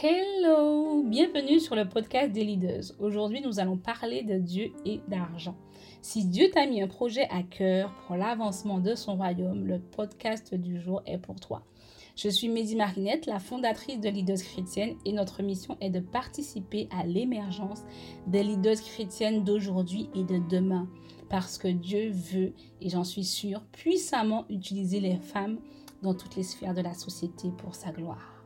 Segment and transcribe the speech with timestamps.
[0.00, 2.84] Hello, bienvenue sur le podcast des leaders.
[3.00, 5.56] Aujourd'hui, nous allons parler de Dieu et d'argent.
[6.02, 10.54] Si Dieu t'a mis un projet à cœur pour l'avancement de son royaume, le podcast
[10.54, 11.64] du jour est pour toi.
[12.14, 16.88] Je suis Mehdi Marinette, la fondatrice de Leaders Chrétiennes et notre mission est de participer
[16.96, 17.82] à l'émergence
[18.28, 20.88] des leaders chrétiennes d'aujourd'hui et de demain
[21.28, 25.58] parce que Dieu veut, et j'en suis sûre, puissamment utiliser les femmes
[26.02, 28.37] dans toutes les sphères de la société pour sa gloire.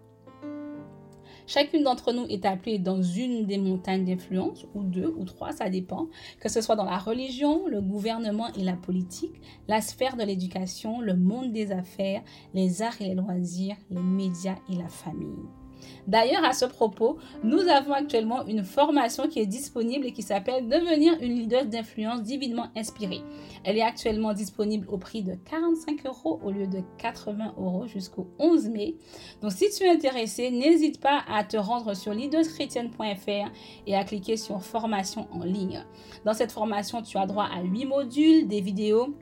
[1.47, 5.69] Chacune d'entre nous est appelée dans une des montagnes d'influence, ou deux, ou trois, ça
[5.69, 6.09] dépend,
[6.41, 11.01] que ce soit dans la religion, le gouvernement et la politique, la sphère de l'éducation,
[11.01, 12.23] le monde des affaires,
[12.55, 15.62] les arts et les loisirs, les médias et la famille.
[16.07, 20.69] D'ailleurs, à ce propos, nous avons actuellement une formation qui est disponible et qui s'appelle
[20.69, 23.23] Devenir une leader d'influence divinement inspirée.
[23.65, 28.29] Elle est actuellement disponible au prix de 45 euros au lieu de 80 euros jusqu'au
[28.39, 28.97] 11 mai.
[29.41, 33.53] Donc, si tu es intéressé, n'hésite pas à te rendre sur leaderschrétienne.fr
[33.87, 35.85] et à cliquer sur formation en ligne.
[36.25, 39.15] Dans cette formation, tu as droit à 8 modules, des vidéos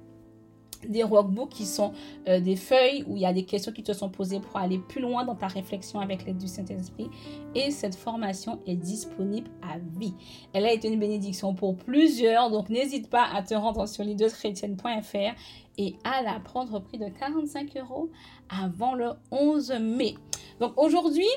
[0.89, 1.93] des workbooks qui sont
[2.29, 4.79] euh, des feuilles où il y a des questions qui te sont posées pour aller
[4.79, 7.09] plus loin dans ta réflexion avec l'aide du Saint-Esprit.
[7.55, 10.15] Et cette formation est disponible à vie.
[10.53, 15.35] Elle a été une bénédiction pour plusieurs, donc n'hésite pas à te rendre sur leaderschrétienne.fr
[15.79, 18.11] et à la prendre au prix de 45 euros
[18.49, 20.15] avant le 11 mai.
[20.61, 21.29] Donc aujourd'hui,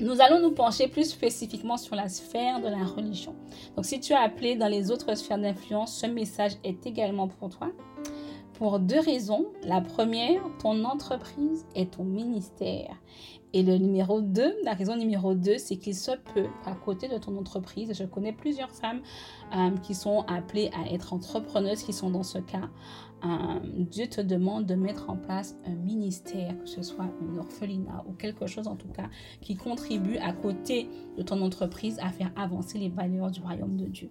[0.00, 3.34] nous allons nous pencher plus spécifiquement sur la sphère de la religion.
[3.76, 7.50] Donc si tu as appelé dans les autres sphères d'influence, ce message est également pour
[7.50, 7.70] toi
[8.54, 9.46] pour deux raisons.
[9.64, 12.96] La première, ton entreprise et ton ministère.
[13.54, 17.18] Et le numéro 2, la raison numéro 2, c'est qu'il se peut à côté de
[17.18, 19.02] ton entreprise, je connais plusieurs femmes
[19.54, 22.70] euh, qui sont appelées à être entrepreneuses, qui sont dans ce cas.
[23.24, 28.04] Euh, Dieu te demande de mettre en place un ministère, que ce soit un orphelinat
[28.08, 29.10] ou quelque chose en tout cas,
[29.42, 30.88] qui contribue à côté
[31.18, 34.10] de ton entreprise à faire avancer les valeurs du royaume de Dieu.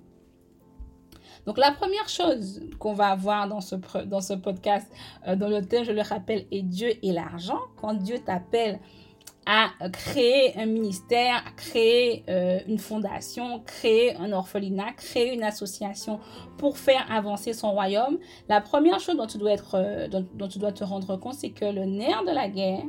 [1.46, 3.75] Donc la première chose qu'on va avoir dans ce,
[4.35, 4.91] podcast,
[5.28, 7.59] euh, dans le thème, je le rappelle, est Dieu et l'argent.
[7.79, 8.79] Quand Dieu t'appelle
[9.46, 16.19] à créer un ministère, à créer euh, une fondation, créer un orphelinat, créer une association
[16.57, 20.72] pour faire avancer son royaume, la première chose dont tu dois, euh, dont tu dois
[20.72, 22.84] te rendre compte, c'est que le nerf de la guerre,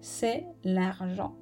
[0.00, 1.34] c'est l'argent.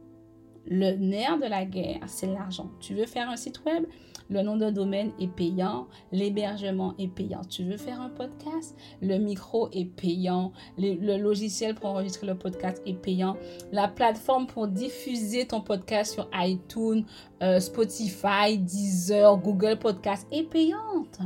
[0.66, 2.70] Le nerf de la guerre, c'est l'argent.
[2.80, 3.84] Tu veux faire un site web,
[4.30, 7.40] le nom de domaine est payant, l'hébergement est payant.
[7.48, 12.80] Tu veux faire un podcast, le micro est payant, le, logiciel pour enregistrer le podcast
[12.86, 13.36] est payant,
[13.72, 17.04] la plateforme pour diffuser ton podcast sur iTunes,
[17.42, 21.18] euh, Spotify, Deezer, Google Podcast est payante.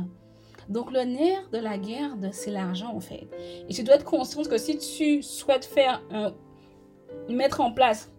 [0.67, 3.27] Donc le nerf de la guerre, c'est l'argent en fait.
[3.69, 6.33] Et tu dois être conscient que si tu souhaites faire un,
[7.29, 8.11] mettre en place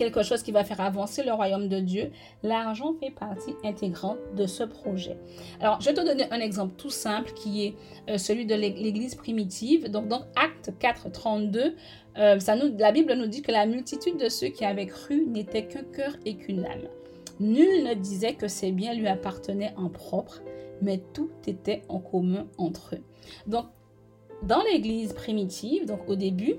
[0.00, 2.10] quelque chose qui va faire avancer le royaume de Dieu,
[2.42, 5.18] l'argent fait partie intégrante de ce projet.
[5.60, 7.74] Alors, je vais te donner un exemple tout simple qui est
[8.08, 9.90] euh, celui de l'Église primitive.
[9.90, 11.76] Donc, dans Acte 4, 32,
[12.16, 15.26] euh, ça nous, la Bible nous dit que la multitude de ceux qui avaient cru
[15.26, 16.88] n'était qu'un cœur et qu'une âme.
[17.38, 20.40] Nul ne disait que ses biens lui appartenaient en propre,
[20.80, 23.02] mais tout était en commun entre eux.
[23.46, 23.66] Donc,
[24.42, 26.54] dans l'Église primitive, donc au début,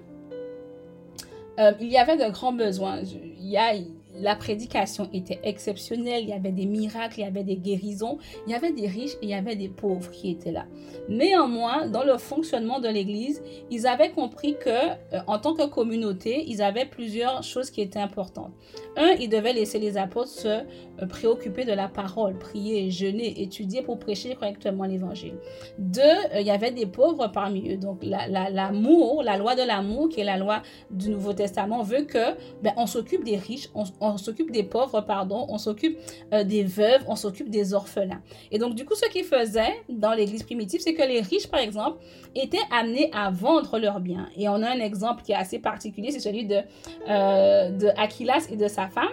[1.60, 3.00] euh, il y avait de grands besoins.
[3.40, 3.74] Il y a
[4.22, 8.18] la prédication était exceptionnelle, il y avait des miracles, il y avait des guérisons,
[8.48, 10.66] il y avait des riches et il y avait des pauvres qui étaient là.
[11.10, 16.44] Néanmoins, dans le fonctionnement de l'Église, ils avaient compris que, euh, en tant que communauté,
[16.48, 18.52] ils avaient plusieurs choses qui étaient importantes.
[18.96, 20.62] Un, ils devaient laisser les apôtres se euh,
[21.08, 25.36] préoccuper de la parole, prier, jeûner, étudier pour prêcher correctement l'Évangile.
[25.78, 27.78] Deux, euh, il y avait des pauvres parmi eux.
[27.78, 32.36] Donc, l'amour, la, loi de l'amour, qui est la loi du Nouveau Testament, veut que
[32.62, 35.98] ben, on s'occupe des riches, on, on s'occupe des pauvres, pardon, on s'occupe
[36.34, 38.22] euh, des veuves, on s'occupe des orphelins.
[38.52, 41.60] Et donc, du coup, ce qu'ils faisaient dans l'Église primitive, c'est que les riches, par
[41.60, 42.00] exemple,
[42.36, 44.30] étaient amenés à vendre leurs biens.
[44.36, 46.62] Et on a un exemple qui est assez particulier, c'est celui de,
[47.10, 49.12] euh, de Aquilas et de sa femme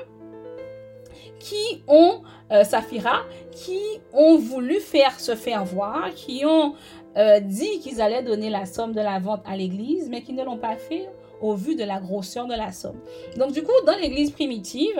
[1.40, 3.22] qui ont, euh, Saphira,
[3.52, 3.78] qui
[4.12, 6.74] ont voulu faire se faire voir, qui ont
[7.42, 10.56] dit qu'ils allaient donner la somme de la vente à l'Église, mais qui ne l'ont
[10.56, 11.08] pas fait
[11.40, 12.98] au vu de la grosseur de la somme.
[13.36, 14.98] Donc du coup, dans l'Église primitive,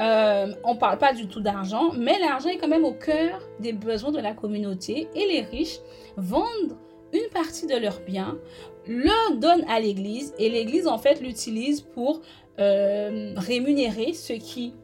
[0.00, 3.40] euh, on ne parle pas du tout d'argent, mais l'argent est quand même au cœur
[3.60, 5.80] des besoins de la communauté et les riches
[6.16, 6.76] vendent
[7.12, 8.38] une partie de leurs biens,
[8.86, 12.20] le donnent à l'Église et l'Église en fait l'utilise pour
[12.58, 14.74] euh, rémunérer ceux qui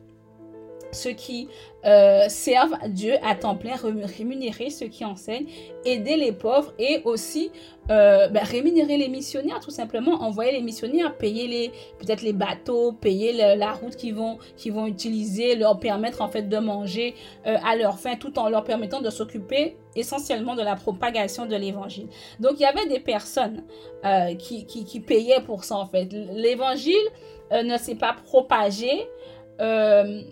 [0.95, 1.49] ceux qui
[1.85, 5.47] euh, servent Dieu à temps plein, rémunérer ceux qui enseignent,
[5.85, 7.51] aider les pauvres et aussi
[7.91, 11.69] euh, ben, rémunérer les missionnaires, tout simplement, envoyer les missionnaires, payer les
[11.99, 14.39] peut-être les bateaux, payer la route qu'ils vont,
[14.71, 17.15] vont utiliser, leur permettre en fait de manger
[17.47, 21.55] euh, à leur faim, tout en leur permettant de s'occuper essentiellement de la propagation de
[21.55, 22.07] l'évangile.
[22.41, 23.63] Donc il y avait des personnes
[24.39, 26.09] qui, qui, qui, payaient pour ça en fait.
[26.33, 26.95] L'évangile
[27.53, 29.07] ne s'est pas propagé
[29.61, 30.23] euh,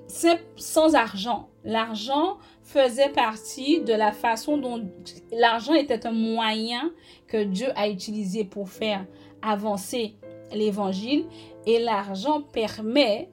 [0.56, 1.48] sans argent.
[1.64, 4.84] L'argent faisait partie de la façon dont
[5.32, 6.90] l'argent était un moyen
[7.28, 9.04] que Dieu a utilisé pour faire
[9.42, 10.16] avancer
[10.52, 11.26] l'évangile
[11.66, 13.30] et l'argent permet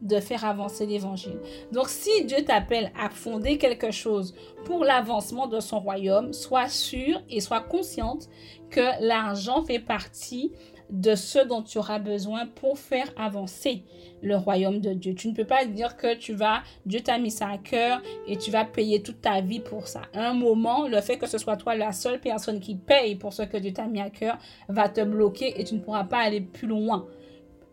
[0.00, 1.38] de faire avancer l'évangile.
[1.72, 4.34] Donc si Dieu t'appelle à fonder quelque chose
[4.64, 8.28] pour l'avancement de son royaume, sois sûr et sois consciente
[8.70, 10.52] que l'argent fait partie
[10.90, 13.84] de ce dont tu auras besoin pour faire avancer
[14.22, 15.14] le royaume de Dieu.
[15.14, 18.36] Tu ne peux pas dire que tu vas, Dieu t'a mis ça à cœur et
[18.36, 20.02] tu vas payer toute ta vie pour ça.
[20.14, 23.42] un moment, le fait que ce soit toi la seule personne qui paye pour ce
[23.42, 24.38] que Dieu t'a mis à cœur
[24.68, 27.06] va te bloquer et tu ne pourras pas aller plus loin.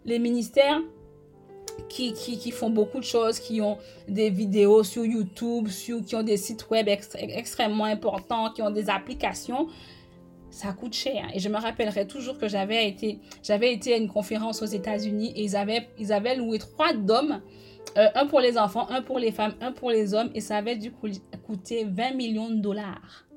[0.05, 0.81] Les ministères
[1.89, 3.77] qui, qui, font beaucoup de choses, qui ont
[4.07, 8.89] des vidéos sur YouTube, sur, qui ont des sites web extrêmement importants, qui ont des
[8.89, 9.67] applications,
[10.57, 11.27] ça coûte cher.
[11.33, 15.31] Et je me rappellerai toujours que j'avais été, j'avais été à une conférence aux États-Unis
[15.35, 17.41] et ils avaient, ils avaient loué trois dômes,
[17.95, 20.57] euh, un pour les enfants, un pour les femmes, un pour les hommes, et ça
[20.57, 23.27] avait dû coûter 20 millions de dollars.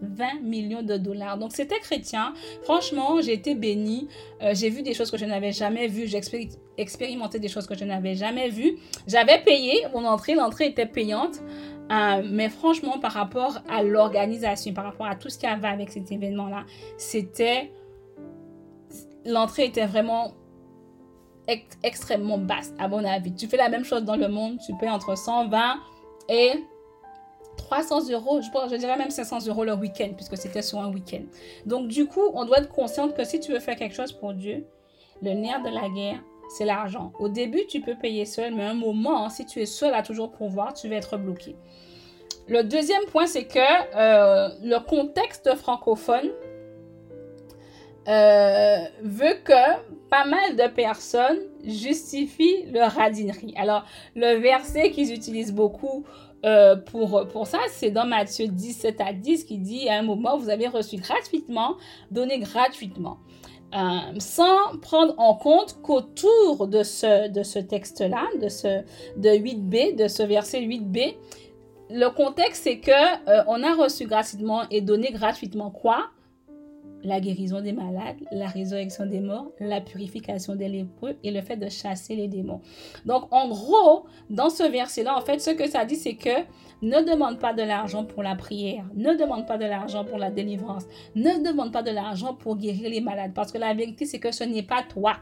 [0.00, 1.38] 20 millions de dollars.
[1.38, 2.34] Donc c'était chrétien.
[2.62, 4.08] Franchement, j'ai été bénie.
[4.42, 6.06] Euh, j'ai vu des choses que je n'avais jamais vues.
[6.06, 6.20] J'ai
[6.76, 8.76] expérimenté des choses que je n'avais jamais vues.
[9.06, 10.34] J'avais payé mon entrée.
[10.34, 11.40] L'entrée était payante.
[11.90, 15.90] Euh, mais franchement, par rapport à l'organisation, par rapport à tout ce qui avait avec
[15.90, 16.64] cet événement-là,
[16.96, 17.72] c'était...
[19.26, 20.34] L'entrée était vraiment
[21.82, 23.34] extrêmement basse, à mon avis.
[23.34, 25.76] Tu fais la même chose dans le monde, tu payes entre 120
[26.28, 26.52] et
[27.56, 31.22] 300 euros, je, je dirais même 500 euros le week-end, puisque c'était sur un week-end.
[31.66, 34.34] Donc, du coup, on doit être consciente que si tu veux faire quelque chose pour
[34.34, 34.66] Dieu,
[35.22, 37.12] le nerf de la guerre, c'est l'argent.
[37.18, 40.30] Au début, tu peux payer seul, mais un moment, si tu es seul à toujours
[40.30, 41.56] pouvoir, tu vas être bloqué.
[42.48, 46.30] Le deuxième point, c'est que euh, le contexte francophone
[48.06, 49.80] euh, veut que
[50.10, 53.54] pas mal de personnes justifient leur radinerie.
[53.56, 56.04] Alors, le verset qu'ils utilisent beaucoup
[56.44, 60.36] euh, pour, pour ça, c'est dans Matthieu 17 à 10 qui dit à un moment,
[60.36, 61.76] vous avez reçu gratuitement,
[62.10, 63.18] donné gratuitement.
[63.74, 68.82] Euh, sans prendre en compte qu'autour de ce, de ce texte-là, de ce
[69.16, 71.16] de 8b, de ce verset 8b,
[71.90, 76.10] le contexte c'est que euh, on a reçu gratuitement et donné gratuitement quoi?
[77.04, 81.56] La guérison des malades, la résurrection des morts, la purification des lépreux et le fait
[81.56, 82.60] de chasser les démons.
[83.04, 86.42] Donc, en gros, dans ce verset-là, en fait, ce que ça dit, c'est que
[86.82, 90.30] ne demande pas de l'argent pour la prière, ne demande pas de l'argent pour la
[90.30, 90.84] délivrance,
[91.14, 94.32] ne demande pas de l'argent pour guérir les malades, parce que la vérité, c'est que
[94.32, 95.16] ce n'est pas toi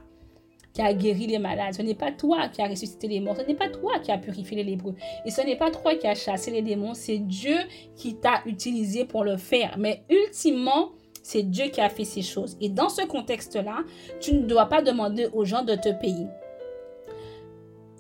[0.73, 1.75] qui a guéri les malades.
[1.75, 3.37] Ce n'est pas toi qui a ressuscité les morts.
[3.37, 4.95] Ce n'est pas toi qui a purifié les lépreux.
[5.27, 6.95] Et ce n'est pas toi qui a chassé les démons.
[6.95, 7.59] C'est Dieu
[7.95, 9.77] qui t'a utilisé pour le faire.
[9.79, 12.57] Mais ultimement, c'est Dieu qui a fait ces choses.
[12.61, 13.79] Et dans ce contexte-là,
[14.21, 16.27] tu ne dois pas demander aux gens de te payer.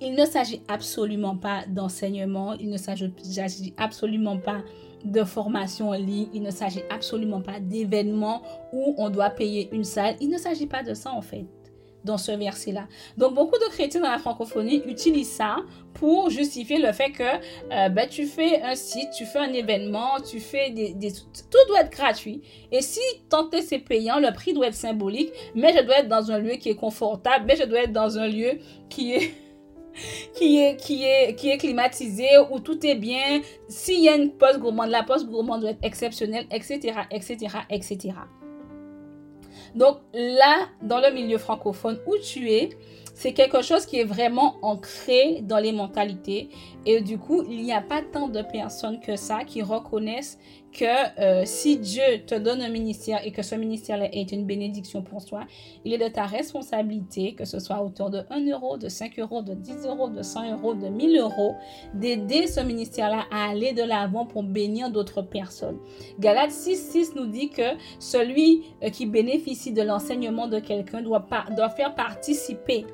[0.01, 3.13] Il ne s'agit absolument pas d'enseignement, il ne s'agit
[3.77, 4.63] absolument pas
[5.05, 9.85] de formation en ligne, il ne s'agit absolument pas d'événements où on doit payer une
[9.85, 10.17] salle.
[10.21, 11.47] Il ne s'agit pas de ça en fait
[12.05, 12.87] dans ce verset-là.
[13.17, 15.57] Donc, beaucoup de chrétiens dans la francophonie utilisent ça
[15.95, 20.21] pour justifier le fait que euh, ben, tu fais un site, tu fais un événement,
[20.21, 20.95] tu fais des,
[21.51, 22.43] Tout doit être gratuit.
[22.71, 26.31] Et si tant c'est payant, le prix doit être symbolique, mais je dois être dans
[26.31, 29.35] un lieu qui est confortable, mais je dois être dans un lieu qui est...
[30.35, 33.43] qui est, qui, est, qui est climatisé, où tout est bien.
[33.69, 38.15] S'il y a une poste gourmande, la poste gourmande doit être exceptionnelle, etc., etc., etc.
[39.75, 42.71] Donc là, dans le milieu francophone où tu es,
[43.15, 46.49] c'est quelque chose qui est vraiment ancré dans les mentalités.
[46.87, 50.39] Et du coup, il n'y a pas tant de personnes que ça qui reconnaissent
[50.73, 55.03] que euh, si Dieu te donne un ministère et que ce ministère-là est une bénédiction
[55.03, 55.45] pour toi,
[55.85, 59.43] il est de ta responsabilité, que ce soit autour de 1 euro, de 5 euros,
[59.43, 61.55] de 10 euros, de 100 euros, de 1000 euros,
[61.95, 65.79] d'aider ce ministère-là à aller de l'avant pour bénir d'autres personnes.
[66.19, 71.27] Galates 6, 6 nous dit que celui euh, qui bénéficie de l'enseignement de quelqu'un doit,
[71.57, 72.87] doit faire participer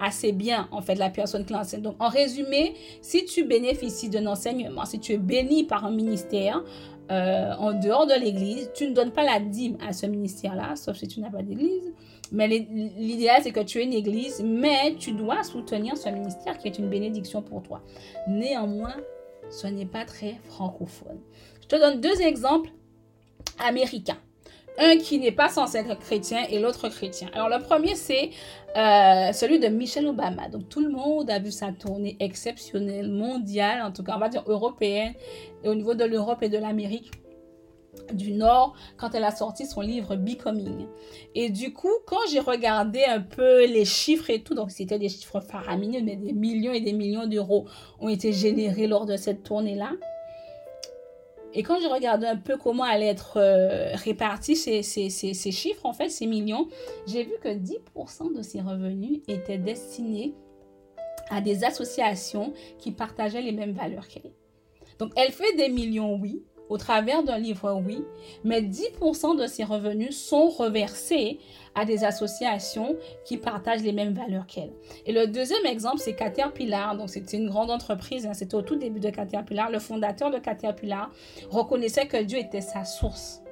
[0.00, 1.82] assez bien, en fait, la personne qui l'enseigne.
[1.82, 6.62] Donc, en résumé, si tu bénéficies d'un enseignement, si tu es béni par un ministère,
[7.10, 8.70] euh, en dehors de l'Église.
[8.74, 11.94] Tu ne donnes pas la dîme à ce ministère-là, sauf si tu n'as pas d'Église.
[12.32, 16.68] Mais l'idéal, c'est que tu aies une Église, mais tu dois soutenir ce ministère qui
[16.68, 17.80] est une bénédiction pour toi.
[18.26, 18.94] Néanmoins,
[19.48, 21.18] ce n'est pas très francophone.
[21.62, 22.70] Je te donne deux exemples
[23.58, 24.18] américains.
[24.78, 27.28] Un qui n'est pas censé être chrétien et l'autre chrétien.
[27.34, 28.30] Alors le premier, c'est
[28.76, 30.48] euh, celui de Michelle Obama.
[30.48, 34.28] Donc tout le monde a vu sa tournée exceptionnelle, mondiale, en tout cas on va
[34.28, 35.14] dire européenne,
[35.64, 37.10] et au niveau de l'Europe et de l'Amérique
[38.12, 40.86] du Nord quand elle a sorti son livre Becoming.
[41.34, 45.08] Et du coup, quand j'ai regardé un peu les chiffres et tout, donc c'était des
[45.08, 47.66] chiffres faramineux, mais des millions et des millions d'euros
[48.00, 49.90] ont été générés lors de cette tournée-là.
[51.54, 55.86] Et quand j'ai regardé un peu comment allaient être euh, répartis ces, ces, ces, chiffres,
[55.86, 56.68] en fait, ces millions,
[57.06, 60.34] j'ai vu que 10% de ces revenus étaient destinés
[61.30, 64.32] à des associations qui partageaient les mêmes valeurs qu'elle.
[64.98, 68.04] Donc, elle fait des millions, oui, au travers d'un livre, oui,
[68.44, 71.38] mais 10% de ses revenus sont reversés
[71.74, 74.72] à des associations qui partagent les mêmes valeurs qu'elle.
[75.06, 76.96] Et le deuxième exemple, c'est Caterpillar.
[76.96, 78.26] Donc, c'est une grande entreprise.
[78.26, 78.34] Hein.
[78.34, 79.70] C'était au tout début de Caterpillar.
[79.70, 81.10] Le fondateur de Caterpillar
[81.50, 83.42] reconnaissait que Dieu était sa source.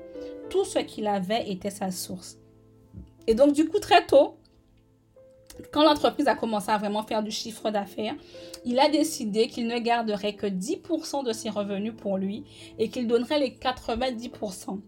[0.50, 2.38] Tout ce qu'il avait était sa source.
[3.26, 4.37] Et donc, du coup, très tôt,
[5.72, 8.14] quand l'entreprise a commencé à vraiment faire du chiffre d'affaires,
[8.64, 12.44] il a décidé qu'il ne garderait que 10% de ses revenus pour lui
[12.78, 14.80] et qu'il donnerait les 90%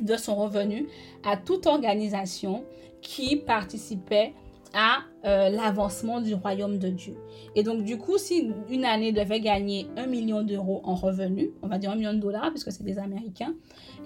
[0.00, 0.88] de son revenu
[1.24, 2.64] à toute organisation
[3.02, 4.32] qui participait
[4.74, 7.16] à euh, l'avancement du royaume de Dieu.
[7.56, 11.66] Et donc, du coup, si une année devait gagner un million d'euros en revenus, on
[11.66, 13.54] va dire un million de dollars, puisque c'est des Américains,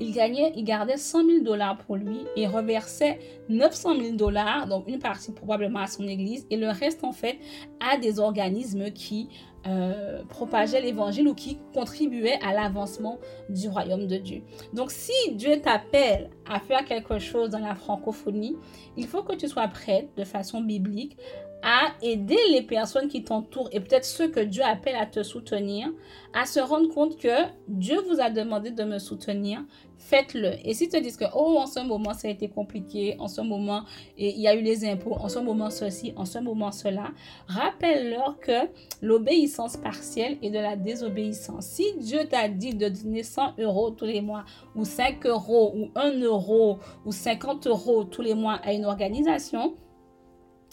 [0.00, 3.18] il, gagnait, il gardait 100 000 dollars pour lui et reversait
[3.50, 7.36] 900 000 dollars, donc une partie probablement à son église, et le reste, en fait,
[7.80, 9.28] à des organismes qui
[9.64, 14.42] euh, propageaient l'évangile ou qui contribuaient à l'avancement du royaume de Dieu.
[14.72, 18.56] Donc si Dieu t'appelle à faire quelque chose dans la francophonie,
[18.96, 21.01] il faut que tu sois prête de façon biblique
[21.62, 25.88] à aider les personnes qui t'entourent et peut-être ceux que Dieu appelle à te soutenir,
[26.34, 29.62] à se rendre compte que Dieu vous a demandé de me soutenir,
[29.96, 30.54] faites-le.
[30.64, 33.40] Et si te disent que, oh, en ce moment, ça a été compliqué, en ce
[33.40, 33.84] moment,
[34.18, 37.12] il y a eu les impôts, en ce moment, ceci, en ce moment, cela,
[37.46, 38.68] rappelle-leur que
[39.00, 41.66] l'obéissance partielle est de la désobéissance.
[41.66, 44.44] Si Dieu t'a dit de donner 100 euros tous les mois,
[44.74, 49.76] ou 5 euros, ou 1 euro, ou 50 euros tous les mois à une organisation,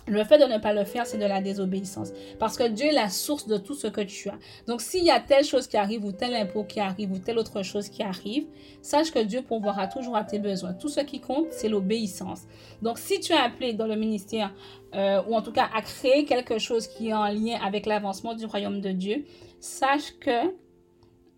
[0.09, 2.11] le fait de ne pas le faire, c'est de la désobéissance.
[2.39, 4.37] Parce que Dieu est la source de tout ce que tu as.
[4.67, 7.37] Donc, s'il y a telle chose qui arrive, ou tel impôt qui arrive, ou telle
[7.37, 8.45] autre chose qui arrive,
[8.81, 10.73] sache que Dieu pourvoira toujours à tes besoins.
[10.73, 12.43] Tout ce qui compte, c'est l'obéissance.
[12.81, 14.53] Donc, si tu es appelé dans le ministère,
[14.95, 18.33] euh, ou en tout cas à créer quelque chose qui est en lien avec l'avancement
[18.33, 19.25] du royaume de Dieu,
[19.59, 20.53] sache que...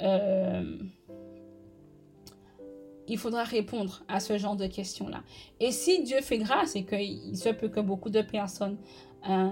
[0.02, 0.78] Euh,
[3.12, 5.22] il faudra répondre à ce genre de questions-là.
[5.60, 8.78] Et si Dieu fait grâce et qu'il se peut que beaucoup de personnes
[9.30, 9.50] euh,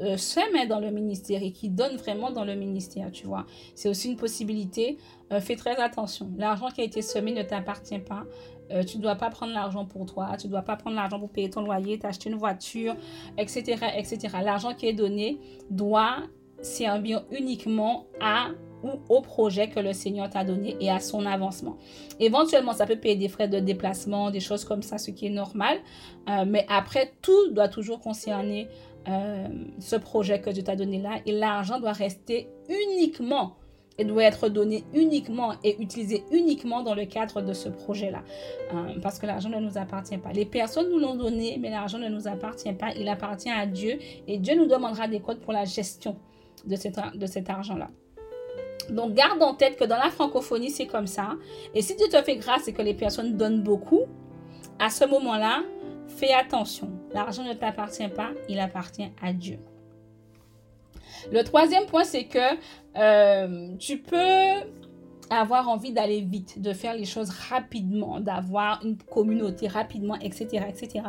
[0.00, 3.46] euh, se mettent dans le ministère et qui donnent vraiment dans le ministère, tu vois,
[3.74, 4.96] c'est aussi une possibilité.
[5.32, 6.30] Euh, fais très attention.
[6.38, 8.22] L'argent qui a été semé ne t'appartient pas.
[8.86, 11.30] tu ne dois pas prendre l'argent pour toi, tu ne dois pas prendre l'argent pour
[11.30, 12.94] payer ton loyer, t'acheter une voiture,
[13.36, 13.62] etc.
[13.96, 14.18] etc.
[14.44, 16.18] L'argent qui est donné doit
[16.62, 18.50] servir uniquement à
[18.82, 21.76] ou au projet que le Seigneur t'a donné et à son avancement.
[22.18, 25.30] Éventuellement, ça peut payer des frais de déplacement, des choses comme ça, ce qui est
[25.30, 25.78] normal.
[26.28, 28.68] Euh, mais après, tout doit toujours concerner
[29.08, 31.20] euh, ce projet que Dieu t'a donné là.
[31.26, 33.56] Et l'argent doit rester uniquement
[33.98, 38.22] et doit être donné uniquement et utilisé uniquement dans le cadre de ce projet-là.
[38.72, 40.32] Euh, parce que l'argent ne nous appartient pas.
[40.32, 42.92] Les personnes nous l'ont donné, mais l'argent ne nous appartient pas.
[42.96, 46.16] Il appartient à Dieu et Dieu nous demandera des codes pour la gestion
[46.66, 46.76] de
[47.16, 47.88] de cet argent-là.
[48.90, 51.36] Donc, garde en tête que dans la francophonie, c'est comme ça.
[51.74, 54.06] Et si Dieu te fait grâce et que les personnes donnent beaucoup,
[54.78, 55.62] à ce moment-là,
[56.08, 56.90] fais attention.
[57.12, 59.58] L'argent ne t'appartient pas, il appartient à Dieu.
[61.30, 62.38] Le troisième point, c'est que
[62.96, 64.54] euh, tu peux
[65.30, 71.04] avoir envie d'aller vite, de faire les choses rapidement, d'avoir une communauté rapidement, etc., etc.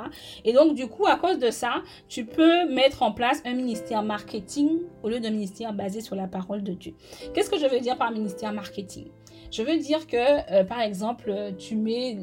[0.46, 4.04] Et donc, du coup, à cause de ça, tu peux mettre en place un ministère
[4.04, 6.94] marketing au lieu d'un ministère basé sur la parole de Dieu.
[7.34, 9.08] Qu'est-ce que je veux dire par ministère marketing?
[9.52, 12.18] Je veux dire que, euh, par exemple, tu mets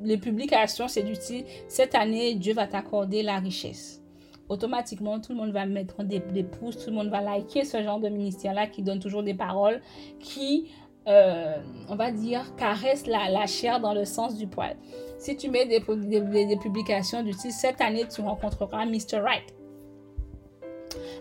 [0.00, 4.02] les publications, c'est du style, cette année, Dieu va t'accorder la richesse
[4.48, 7.82] automatiquement, tout le monde va mettre des, des, pouces, tout le monde va liker ce
[7.82, 9.82] genre de ministère-là qui donne toujours des paroles
[10.20, 10.70] qui
[11.06, 11.56] euh,
[11.88, 14.76] on va dire, caresse la, chair dans le sens du poil.
[15.18, 19.20] Si tu mets des, des, publications du style cette année, tu rencontreras Mr.
[19.20, 19.54] Right.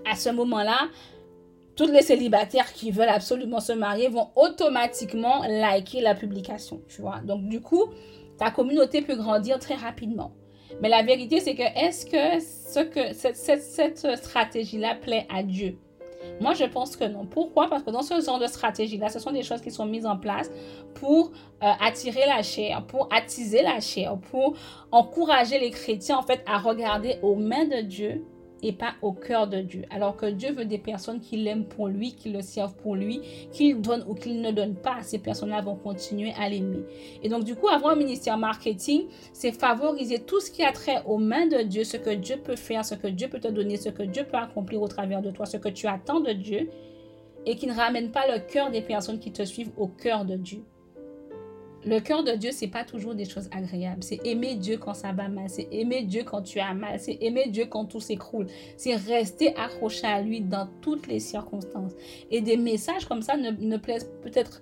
[0.10, 0.90] À ce moment-là,
[1.76, 7.20] toutes les célibataires qui veulent absolument se marier vont automatiquement liker la publication, tu vois.
[7.24, 7.86] Donc, du coup,
[8.38, 10.34] ta communauté peut grandir très rapidement.
[10.82, 15.78] Mais la vérité, c'est que est-ce que, ce que cette, stratégie-là plaît à Dieu?
[16.40, 17.26] Moi, je pense que non.
[17.26, 17.68] Pourquoi?
[17.68, 20.18] Parce que dans ce genre de stratégie-là, ce sont des choses qui sont mises en
[20.18, 20.52] place
[20.94, 21.32] pour
[21.64, 24.56] euh, attirer la chair, pour attiser la chair, pour
[24.92, 28.24] encourager les chrétiens, en fait, à regarder aux mains de Dieu
[28.64, 29.84] et pas au cœur de Dieu.
[29.90, 33.22] Alors que Dieu veut des personnes qui l'aiment pour lui, qui le servent pour lui,
[33.52, 35.02] qu'il donne ou qu'il ne donne pas.
[35.02, 36.84] Ces personnes-là vont continuer à l'aimer.
[37.24, 41.04] Et donc, du coup, avoir un ministère marketing, c'est favoriser tout ce qui a trait
[41.06, 43.78] aux mains de Dieu, ce que Dieu peut faire, ce que Dieu peut te donner,
[43.78, 46.70] ce que Dieu peut accomplir au travers de toi, ce que tu attends de Dieu
[47.46, 50.36] et qui ne ramène pas le cœur des personnes qui te suivent au cœur de
[50.36, 50.64] Dieu.
[51.88, 54.04] Le cœur de Dieu, c'est pas toujours des choses agréables.
[54.04, 55.50] C'est aimer Dieu quand ça va mal.
[55.50, 57.00] C'est aimer Dieu quand tu as mal.
[57.00, 58.48] C'est aimer Dieu quand tout s'écroule.
[58.76, 61.94] C'est rester accroché à lui dans toutes les circonstances.
[62.30, 64.62] Et des messages comme ça ne, ne plaisent peut-être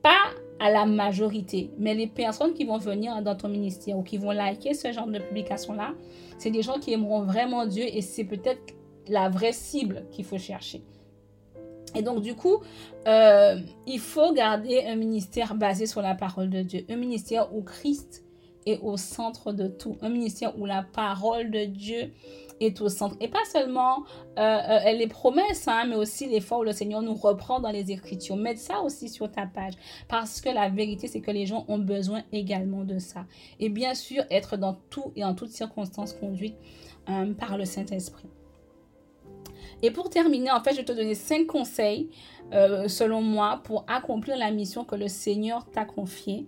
[0.00, 4.18] pas à la majorité, mais les personnes qui vont venir dans ton ministère ou qui
[4.18, 5.94] vont liker ce genre de publication-là,
[6.38, 8.74] c'est des gens qui aimeront vraiment Dieu et c'est peut-être
[9.08, 10.82] la vraie cible qu'il faut chercher.
[11.94, 12.58] Et donc, du coup,
[13.06, 16.84] euh, il faut garder un ministère basé sur la parole de Dieu.
[16.88, 18.24] Un ministère où Christ
[18.66, 19.96] est au centre de tout.
[20.02, 22.12] Un ministère où la parole de Dieu
[22.60, 23.16] est au centre.
[23.20, 24.04] Et pas seulement
[24.38, 27.70] euh, euh, les promesses, hein, mais aussi les fois où le Seigneur nous reprend dans
[27.70, 28.36] les Écritures.
[28.36, 29.74] Mets ça aussi sur ta page.
[30.08, 33.24] Parce que la vérité, c'est que les gens ont besoin également de ça.
[33.58, 36.56] Et bien sûr, être dans tout et en toutes circonstances conduites
[37.38, 38.28] par le Saint-Esprit.
[39.82, 42.10] Et pour terminer, en fait, je vais te donner cinq conseils,
[42.52, 46.46] euh, selon moi, pour accomplir la mission que le Seigneur t'a confiée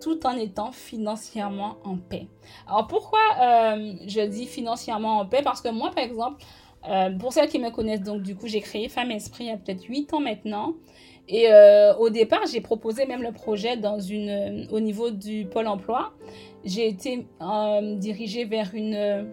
[0.00, 2.26] tout en étant financièrement en paix.
[2.66, 5.42] Alors pourquoi euh, je dis financièrement en paix?
[5.44, 6.42] Parce que moi, par exemple,
[6.88, 9.50] euh, pour celles qui me connaissent, donc du coup, j'ai créé Femme Esprit il y
[9.50, 10.74] a peut-être 8 ans maintenant.
[11.28, 11.46] Et
[11.98, 16.12] au départ, j'ai proposé même le projet dans une, au niveau du pôle emploi.
[16.64, 17.26] J'ai été
[17.96, 19.32] dirigée vers une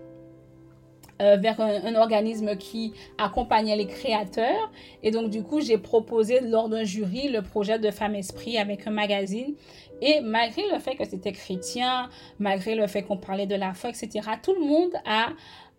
[1.21, 4.71] euh, vers un, organisme qui accompagnait les créateurs.
[5.03, 8.87] Et donc, du coup, j'ai proposé lors d'un jury le projet de Femme Esprit avec
[8.87, 9.53] un magazine.
[10.01, 13.89] Et malgré le fait que c'était chrétien, malgré le fait qu'on parlait de la foi,
[13.89, 15.29] etc., tout le monde a,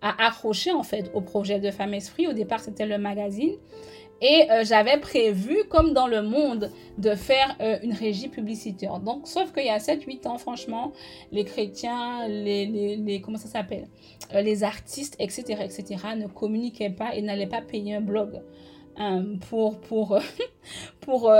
[0.02, 2.26] a accroché en fait au projet de Femme Esprit.
[2.26, 3.54] Au départ, c'était le magazine.
[4.20, 8.98] Et euh, j'avais prévu, comme dans le monde, de faire euh, une régie publicitaire.
[9.00, 10.92] Donc, sauf qu'il y a 7-8 ans, franchement,
[11.32, 13.88] les chrétiens, les, les, les comment ça s'appelle,
[14.34, 15.84] euh, les artistes, etc., etc.,
[16.16, 18.42] ne communiquaient pas et n'allaient pas payer un blog
[19.48, 20.18] pour, pour,
[21.00, 21.32] pour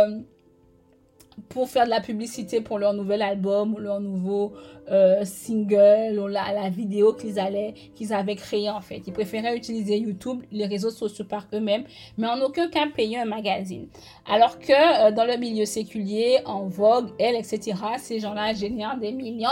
[1.49, 4.53] pour faire de la publicité pour leur nouvel album ou leur nouveau
[4.91, 9.03] euh, single ou la, vidéo qu'ils allaient qu'ils avaient créé en fait.
[9.07, 11.85] Ils préféraient utiliser YouTube, les réseaux sociaux par eux-mêmes,
[12.19, 13.89] mais en aucun cas payer un magazine.
[14.27, 19.13] Alors que euh, dans le milieu séculier, en Vogue, elle, etc., ces gens-là génèrent des
[19.13, 19.49] millions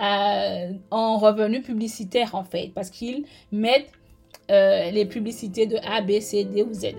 [0.00, 3.90] euh, en revenus publicitaires en fait, parce qu'ils mettent
[4.48, 6.96] les publicités de A, B, C, D ou Z.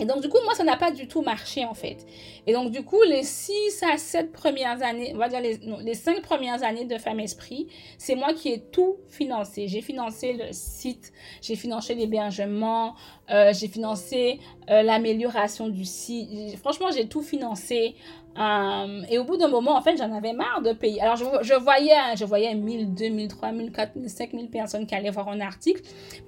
[0.00, 2.06] Et donc, du coup, moi, ça n'a pas du tout marché, en fait.
[2.46, 5.78] Et donc, du coup, les 6 à 7 premières années, on va dire les, non,
[5.78, 9.68] les 5 premières années de Femme Esprit, c'est moi qui ai tout financé.
[9.68, 12.94] J'ai financé le site, j'ai financé l'hébergement,
[13.30, 16.56] euh, j'ai financé euh, l'amélioration du site.
[16.58, 17.94] Franchement, j'ai tout financé.
[18.38, 21.00] Euh, et au bout d'un moment, en fait, j'en avais marre de payer.
[21.00, 25.10] Alors, je, je voyais, hein, je voyais 1000, 2000, 3000, 4000, 5000 personnes qui allaient
[25.10, 25.82] voir un article.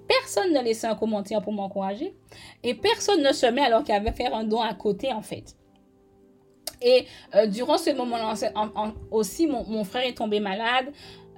[0.07, 2.15] Personne ne laissait un commentaire pour m'encourager.
[2.63, 5.57] Et personne ne se met alors qu'il avait faire un don à côté, en fait.
[6.83, 8.35] Et euh, durant ce moment-là
[9.11, 10.93] aussi, mon, mon, frère est tombé malade.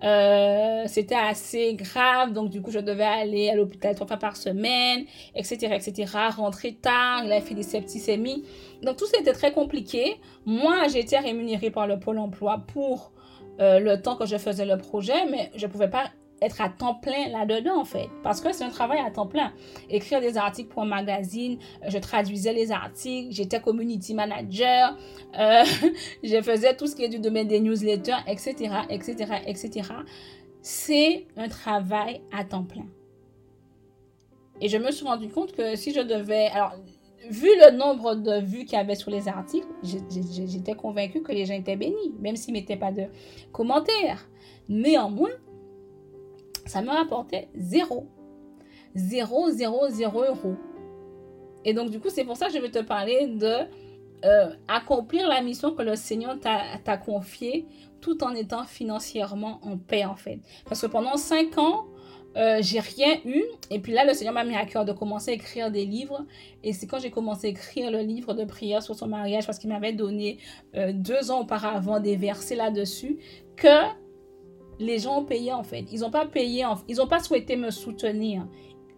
[0.04, 4.36] Euh, c'était assez grave, donc du coup, je devais aller à l'hôpital trois fois par
[4.36, 8.44] semaine, etc., etc., rentrer tard, il a fait des septicémies.
[8.82, 10.20] Donc tout ça était très compliqué.
[10.46, 13.12] Moi, j'ai été rémunérée par le Pôle emploi pour
[13.60, 16.68] euh, le temps que je faisais le projet, mais je ne pouvais pas être à
[16.68, 18.08] temps plein là-dedans, en fait.
[18.22, 19.52] Parce que c'est un travail à temps plein.
[19.90, 24.96] Écrire des articles pour un magazine, euh, je traduisais les articles, j'étais community manager,
[25.38, 25.64] euh,
[26.22, 28.54] je faisais tout ce qui est du domaine des newsletters, etc.,
[28.90, 29.90] etc., etc.
[30.62, 32.86] C'est un travail à temps plein.
[34.60, 36.46] Et je me suis rendu compte que si je devais...
[36.48, 36.74] Alors,
[37.30, 41.44] vu le nombre de vues qu'il y avait sur les articles, j'étais convaincue que les
[41.44, 43.04] gens étaient bénis, même s'ils ne mettaient pas de
[43.52, 44.28] commentaires.
[44.68, 45.30] Néanmoins,
[46.68, 48.06] ça me rapportait zéro.
[48.94, 50.56] Zéro, zéro, zéro euros.
[51.64, 53.54] Et donc, du coup, c'est pour ça que je vais te parler de
[54.24, 57.66] euh, accomplir la mission que le Seigneur t'a confiée
[58.00, 60.40] tout en étant financièrement en paix, en fait.
[60.66, 61.86] Parce que pendant cinq ans,
[62.36, 63.42] euh, j'ai rien eu.
[63.70, 66.24] Et puis là, le Seigneur m'a mis à cœur de commencer à écrire des livres.
[66.62, 69.58] Et c'est quand j'ai commencé à écrire le livre de prière sur son mariage, parce
[69.58, 70.38] qu'il m'avait donné
[70.76, 73.18] euh, deux ans auparavant des versets là-dessus,
[73.56, 73.82] que
[74.78, 75.84] les gens ont payé en fait.
[75.92, 78.46] Ils n'ont pas payé, ils n'ont pas souhaité me soutenir.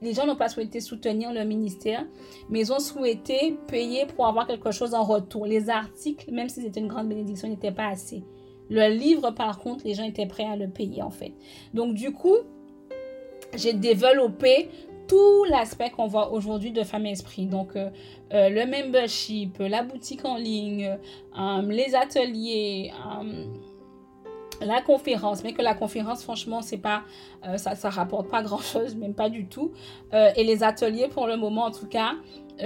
[0.03, 2.07] Les gens n'ont pas souhaité soutenir le ministère,
[2.49, 5.45] mais ils ont souhaité payer pour avoir quelque chose en retour.
[5.45, 8.25] Les articles, même si c'était une grande bénédiction, n'étaient pas assez.
[8.71, 11.33] Le livre, par contre, les gens étaient prêts à le payer en fait.
[11.75, 12.37] Donc du coup,
[13.55, 14.69] j'ai développé
[15.11, 17.47] tout l'aspect qu'on voit aujourd'hui de Femme Esprit.
[17.47, 17.91] Donc, euh,
[18.33, 20.97] euh, le membership, la boutique en ligne,
[21.37, 22.93] euh, les ateliers,
[24.61, 25.43] la conférence.
[25.45, 27.03] Mais que la conférence, franchement, c'est pas,
[27.57, 29.73] ça, ça rapporte pas grand chose, même pas du tout.
[30.13, 32.13] et les ateliers, pour le moment, en tout cas,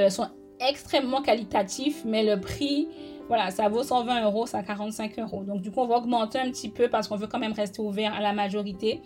[0.09, 0.26] sont
[0.61, 2.88] extrêmement qualitatifs, mais le prix,
[3.28, 5.44] voilà, ça vaut 120 euros, ça 45 euros.
[5.44, 7.80] Donc, du coup, on va augmenter un petit peu parce qu'on veut quand même rester
[7.80, 9.00] ouvert à la majorité.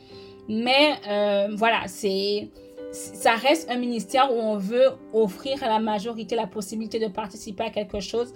[0.49, 2.51] Mais euh, voilà, c'est
[2.91, 7.65] ça reste un ministère où on veut offrir à la majorité la possibilité de participer
[7.65, 8.33] à quelque chose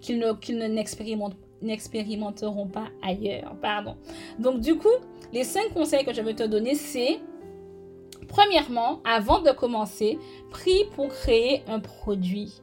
[0.00, 0.68] qu'ils ne, qu'ils ne
[1.62, 3.54] n'expérimenteront pas ailleurs.
[3.60, 3.96] Pardon.
[4.38, 4.88] Donc du coup,
[5.32, 7.20] les cinq conseils que je veux te donner, c'est
[8.28, 10.18] premièrement, avant de commencer,
[10.50, 12.60] prie pour créer un produit,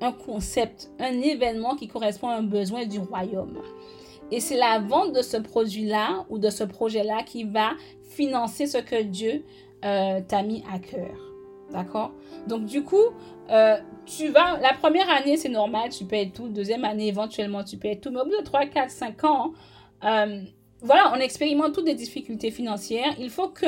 [0.00, 3.58] un concept, un événement qui correspond à un besoin du royaume.
[4.30, 8.78] Et c'est la vente de ce produit-là ou de ce projet-là qui va financer ce
[8.78, 9.44] que Dieu
[9.84, 11.16] euh, t'a mis à cœur.
[11.70, 12.12] D'accord?
[12.48, 12.96] Donc, du coup,
[13.50, 13.76] euh,
[14.06, 14.58] tu vas.
[14.60, 16.48] La première année, c'est normal, tu payes tout.
[16.48, 18.10] Deuxième année, éventuellement, tu payes tout.
[18.10, 19.52] Mais au bout de 3, 4, 5 ans,
[20.04, 20.42] euh,
[20.82, 23.14] voilà, on expérimente toutes des difficultés financières.
[23.18, 23.66] Il faut que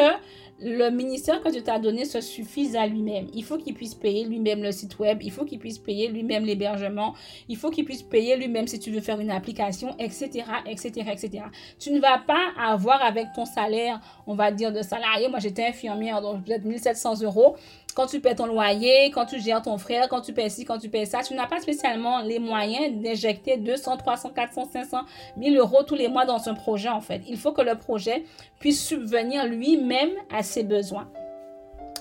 [0.61, 3.29] le ministère que Dieu t'a donné se suffise à lui-même.
[3.33, 6.45] Il faut qu'il puisse payer lui-même le site web, il faut qu'il puisse payer lui-même
[6.45, 7.15] l'hébergement,
[7.49, 11.45] il faut qu'il puisse payer lui-même si tu veux faire une application, etc., etc., etc.
[11.79, 15.29] Tu ne vas pas avoir avec ton salaire, on va dire, de salarié.
[15.29, 17.57] Moi, j'étais infirmière, donc peut-être 1700 euros
[17.95, 20.79] quand tu paies ton loyer, quand tu gères ton frère, quand tu paies ci, quand
[20.79, 25.01] tu paies ça, tu n'as pas spécialement les moyens d'injecter 200, 300, 400, 500,
[25.37, 27.23] 1000 euros tous les mois dans un projet, en fait.
[27.29, 28.25] Il faut que le projet
[28.61, 31.09] puisse subvenir lui-même à ses besoins.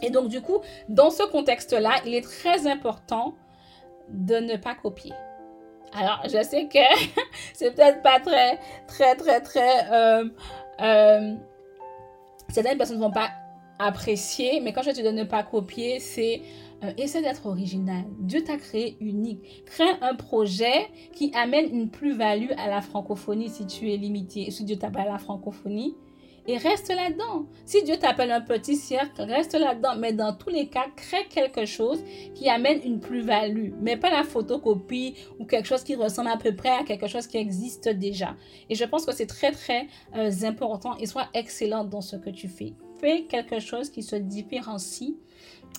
[0.02, 3.34] Et donc, du coup, dans ce contexte-là, il est très important
[4.10, 5.14] de ne pas copier.
[5.94, 6.80] Alors, je sais que
[7.54, 9.92] c'est peut-être pas très, très, très, très...
[9.92, 10.26] Euh,
[10.82, 11.36] euh,
[12.50, 13.32] certaines personnes ne vont pas
[13.80, 16.42] apprécier, mais quand je te de ne pas copier, c'est
[16.84, 18.06] euh, essayer d'être original.
[18.20, 19.64] Dieu t'a créé unique.
[19.66, 24.64] Crée un projet qui amène une plus-value à la francophonie si tu es limité, si
[24.64, 25.96] Dieu t'appelle à la francophonie.
[26.50, 27.46] Et reste là-dedans.
[27.66, 29.98] Si Dieu t'appelle un petit cercle, reste là-dedans.
[29.98, 32.02] Mais dans tous les cas, crée quelque chose
[32.36, 33.74] qui amène une plus-value.
[33.82, 37.28] Mais pas la photocopie ou quelque chose qui ressemble à peu près à quelque chose
[37.28, 38.36] qui existe déjà.
[38.70, 42.30] Et je pense que c'est très, très euh, important et sois excellent dans ce que
[42.30, 45.14] tu fais fais quelque chose qui se différencie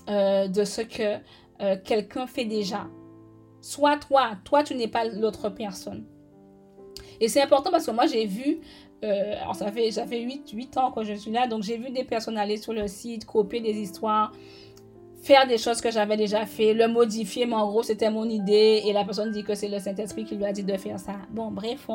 [0.08, 1.18] euh, de ce que
[1.60, 2.86] euh, quelqu'un fait déjà.
[3.60, 6.04] Soit toi, toi tu n'es pas l'autre personne.
[7.20, 8.60] Et c'est important parce que moi j'ai vu,
[9.04, 11.76] euh, alors ça fait, ça fait 8, 8 ans que je suis là, donc j'ai
[11.76, 14.32] vu des personnes aller sur le site, copier des histoires,
[15.20, 18.82] faire des choses que j'avais déjà fait, le modifier, mais en gros c'était mon idée
[18.86, 21.16] et la personne dit que c'est le Saint-Esprit qui lui a dit de faire ça.
[21.30, 21.86] Bon, bref,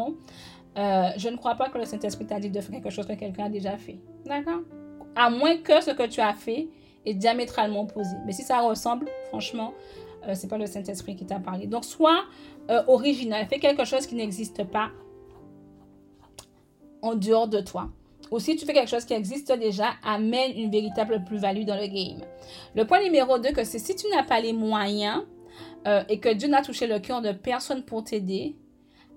[0.75, 3.45] je ne crois pas que le Saint-Esprit t'a dit de faire quelque chose que quelqu'un
[3.45, 3.97] a déjà fait.
[4.25, 4.62] D'accord?
[5.15, 6.67] À moins que ce que tu as fait
[7.06, 8.15] est diamétralement opposé.
[8.26, 9.73] Mais si ça ressemble, franchement,
[10.23, 11.67] ce euh, c'est pas le Saint-Esprit qui t'a parlé.
[11.67, 12.23] Donc, sois
[12.69, 13.45] euh, original.
[13.47, 14.89] Fais quelque chose qui n'existe pas
[17.02, 17.89] en dehors de toi.
[18.32, 21.88] Ou si tu fais quelque chose qui existe déjà, amène une véritable plus-value dans le
[21.88, 22.26] game.
[22.76, 25.23] Le point numéro 2, que c'est si tu n'as pas les moyens
[25.86, 28.56] euh, et que Dieu n'a touché le cœur de personne pour t'aider,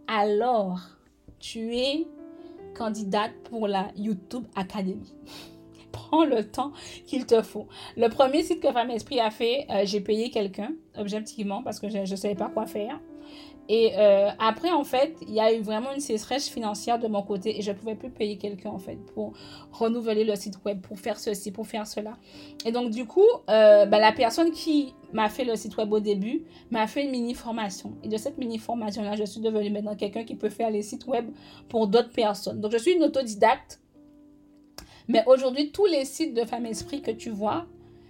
[0.09, 0.81] alors
[1.39, 2.07] tu es
[2.75, 5.15] candidate pour la YouTube Academy
[5.97, 6.73] prends le temps
[7.07, 7.67] qu'il te faut.
[7.97, 11.89] Le premier site que Femme Esprit a fait, euh, j'ai payé quelqu'un, objectivement, parce que
[11.89, 13.01] je ne savais pas quoi faire.
[13.69, 17.23] Et euh, après, en fait, il y a eu vraiment une sécheresse financière de mon
[17.23, 19.33] côté et je ne pouvais plus payer quelqu'un, en fait, pour
[19.73, 22.13] renouveler le site web, pour faire ceci, pour faire cela.
[22.65, 26.01] Et donc, du coup, euh, ben, la personne qui m'a fait le site web au
[26.01, 27.95] début m'a fait une mini-formation.
[28.05, 31.27] Et de cette mini-formation-là, je suis devenue maintenant quelqu'un qui peut faire les sites web
[31.69, 32.61] pour d'autres personnes.
[32.61, 33.81] Donc, je suis une autodidacte
[35.09, 37.67] mais aujourd'hui, tous les sites de Femme Esprit que tu vois,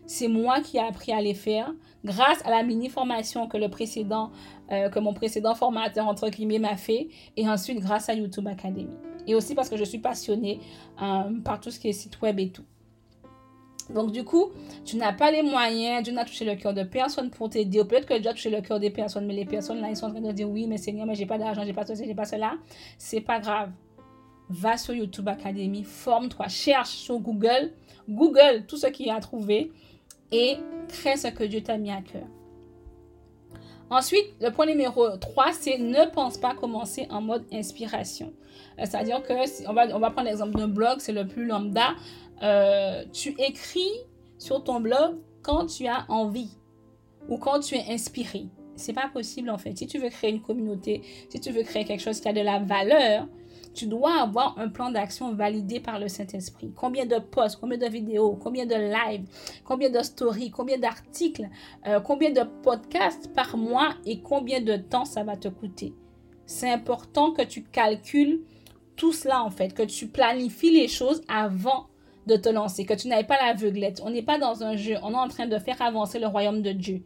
[0.07, 1.73] c'est moi qui ai appris à les faire
[2.05, 4.31] grâce à la mini-formation que le précédent,
[4.71, 7.09] euh, que mon précédent formateur, entre guillemets, m'a fait.
[7.37, 8.97] Et ensuite, grâce à YouTube Academy.
[9.27, 10.61] Et aussi parce que je suis passionnée
[11.03, 12.65] euh, par tout ce qui est site web et tout.
[13.93, 14.51] Donc, du coup,
[14.85, 17.85] tu n'as pas les moyens, Dieu n'a touché le cœur de personne pour t'aider.
[17.85, 20.07] Peut-être que Dieu a touché le cœur des personnes, mais les personnes là, ils sont
[20.07, 22.15] en train de dire oui, mais Seigneur, mais j'ai pas d'argent, j'ai pas ceci, j'ai
[22.15, 22.55] pas cela.
[22.99, 23.71] C'est pas grave.
[24.49, 27.73] Va sur YouTube Academy, forme-toi, cherche sur Google,
[28.09, 29.73] Google tout ce qu'il y a à trouver
[30.31, 30.57] et
[30.89, 32.27] crée ce que Dieu t'a mis à cœur.
[33.89, 38.33] Ensuite, le point numéro 3, c'est ne pense pas commencer en mode inspiration.
[38.79, 41.95] Euh, c'est-à-dire que, on va, on va prendre l'exemple d'un blog, c'est le plus lambda.
[42.43, 43.91] Euh, tu écris
[44.39, 46.51] sur ton blog quand tu as envie
[47.29, 48.47] ou quand tu es inspiré.
[48.75, 49.79] C'est pas possible en fait.
[49.79, 52.41] Si tu veux créer une communauté, si tu veux créer quelque chose qui a de
[52.43, 53.27] la valeur,
[53.77, 56.73] tu dois avoir un plan d'action validé par le Saint-Esprit.
[56.75, 59.27] Combien de posts, combien de vidéos, combien de lives,
[59.65, 61.49] combien de stories, combien d'articles,
[61.87, 65.95] euh, combien de podcasts par mois et combien de temps ça va te coûter.
[66.47, 68.41] C'est important que tu calcules
[68.97, 71.87] tout cela en fait, que tu planifies les choses avant
[72.27, 74.01] de te lancer, que tu n'ailles pas l'aveuglette.
[74.05, 76.63] On n'est pas dans un jeu, on est en train de faire avancer le royaume
[76.63, 77.03] de Dieu.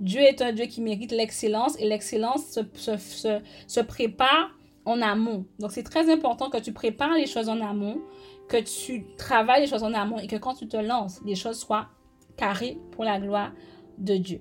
[0.00, 4.50] Dieu est un Dieu qui mérite l'excellence et l'excellence se, prépare
[4.90, 5.46] en amont.
[5.58, 8.00] Donc, c'est très important que tu prépares les choses en amont,
[8.48, 11.58] que tu travailles les choses en amont et que quand tu te lances, les choses
[11.58, 11.88] soient
[12.36, 13.52] carrées pour la gloire
[13.98, 14.40] de Dieu.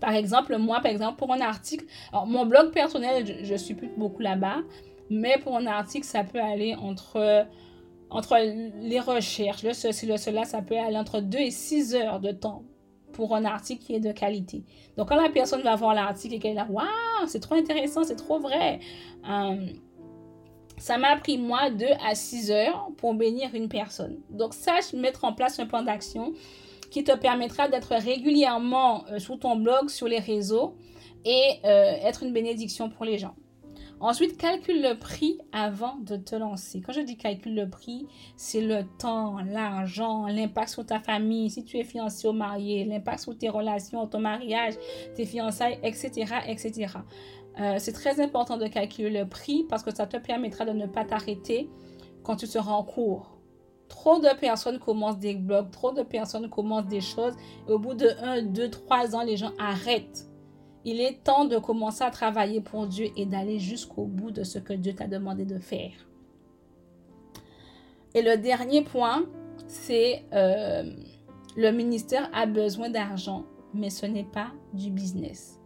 [0.00, 1.84] Par exemple, moi, par exemple, pour un article,
[2.26, 4.58] mon blog personnel, je suis plus beaucoup là-bas,
[5.10, 7.46] mais pour un article, ça peut aller entre,
[8.10, 8.36] entre
[8.80, 12.30] les recherches, le ceci, le cela, ça peut aller entre 2 et 6 heures de
[12.30, 12.62] temps
[13.18, 14.62] pour un article qui est de qualité.
[14.96, 18.04] Donc, quand la personne va voir l'article et qu'elle est là, waouh, c'est trop intéressant,
[18.04, 18.78] c'est trop vrai.
[19.28, 19.66] Euh,
[20.76, 24.20] ça m'a pris moi 2 à 6 heures pour bénir une personne.
[24.30, 26.32] Donc, sache mettre en place un plan d'action
[26.92, 30.76] qui te permettra d'être régulièrement euh, sur ton blog, sur les réseaux
[31.24, 33.34] et euh, être une bénédiction pour les gens.
[34.00, 36.80] Ensuite, calcule le prix avant de te lancer.
[36.80, 38.06] Quand je dis calcule le prix,
[38.36, 43.20] c'est le temps, l'argent, l'impact sur ta famille, si tu es fiancé ou marié, l'impact
[43.20, 44.74] sur tes relations, ton mariage,
[45.16, 46.32] tes fiançailles, etc.
[46.46, 46.94] etc.
[47.60, 50.86] Euh, c'est très important de calculer le prix parce que ça te permettra de ne
[50.86, 51.68] pas t'arrêter
[52.22, 53.36] quand tu seras en cours.
[53.88, 57.34] Trop de personnes commencent des blogs, trop de personnes commencent des choses
[57.68, 60.28] et au bout de 1, 2, 3 ans, les gens arrêtent
[60.84, 64.58] il est temps de commencer à travailler pour Dieu et d'aller jusqu'au bout de ce
[64.58, 65.92] que Dieu t'a demandé de faire.
[68.14, 69.26] Et le dernier point,
[69.66, 70.90] c'est euh,
[71.56, 75.60] le ministère a besoin d'argent, mais ce n'est pas du business.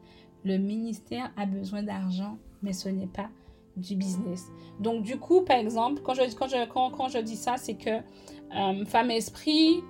[0.45, 3.29] Le ministère a besoin d'argent, mais ce n'est pas
[3.77, 4.49] du business.
[4.81, 7.91] Donc du coup, par exemple, quand je, quand je, quand, je dis ça, c'est que
[7.91, 9.83] euh, Femme Esprit,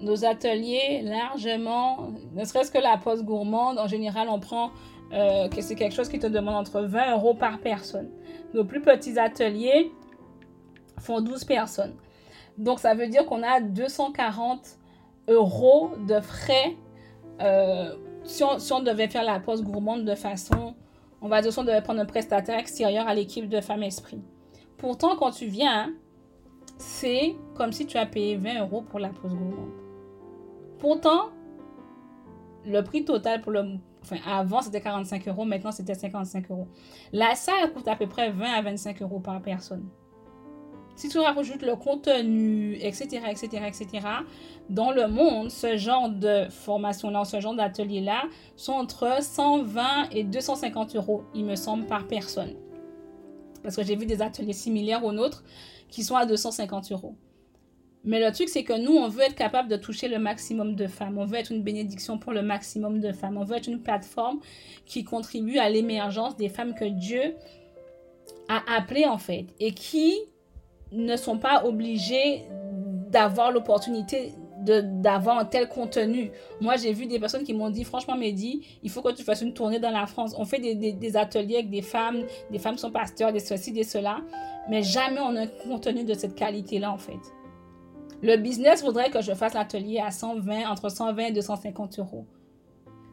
[0.00, 4.70] nos ateliers largement, ne serait-ce que la pause gourmande, en général, on prend,
[5.12, 8.10] euh, que c'est quelque chose qui te demande entre 20 euros par personne.
[8.54, 9.90] Nos plus petits ateliers
[10.98, 11.94] font 12 personnes.
[12.58, 14.78] Donc, ça veut dire qu'on a 240
[15.28, 16.76] euros de frais
[17.40, 20.74] euh, si, on, devait faire la pause gourmande de façon,
[21.20, 24.20] on va dire, si on devait prendre un prestataire extérieur à l'équipe de Femmes Esprit.
[24.78, 25.92] Pourtant, quand tu viens,
[26.78, 29.85] c'est comme si tu as payé 20 euros pour la pause gourmande.
[30.78, 31.30] Pourtant,
[32.64, 33.64] le prix total pour le.
[34.02, 36.68] Enfin, avant c'était 45 euros, maintenant c'était 55 euros.
[37.12, 39.88] La salle coûte à peu près 20 à 25 euros par personne.
[40.96, 44.06] Si tu rajoutes le contenu, etc., etc., etc.,
[44.70, 48.22] dans le monde, ce genre de formation-là, ce genre d'atelier-là,
[48.56, 52.54] sont entre 120 et 250 euros, il me semble, par personne.
[53.62, 55.44] Parce que j'ai vu des ateliers similaires aux nôtres
[55.90, 57.14] qui sont à 250 euros.
[58.06, 60.86] Mais le truc, c'est que nous, on veut être capable de toucher le maximum de
[60.86, 61.18] femmes.
[61.18, 63.36] On veut être une bénédiction pour le maximum de femmes.
[63.36, 64.38] On veut être une plateforme
[64.86, 67.34] qui contribue à l'émergence des femmes que Dieu
[68.48, 70.14] a appelées, en fait, et qui
[70.92, 72.44] ne sont pas obligées
[73.10, 76.32] d'avoir l'opportunité d'avoir un tel contenu.
[76.60, 79.42] Moi, j'ai vu des personnes qui m'ont dit, franchement, Mehdi, il faut que tu fasses
[79.42, 80.34] une tournée dans la France.
[80.36, 83.84] On fait des, des, ateliers avec des femmes, des femmes sont pasteurs, des ceci, des
[83.84, 84.22] cela,
[84.68, 87.12] mais jamais on a un contenu de cette qualité-là, en fait.
[88.22, 92.26] Le business voudrait que je fasse l'atelier à 120, entre 120 et 250 euros.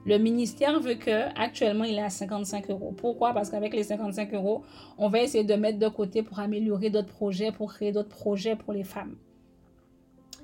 [0.05, 2.93] Le ministère veut que actuellement il est à 55 euros.
[2.95, 3.33] Pourquoi?
[3.33, 4.63] Parce qu'avec les 55 euros,
[4.97, 8.55] on va essayer de mettre de côté pour améliorer d'autres projets, pour créer d'autres projets
[8.55, 9.15] pour les femmes.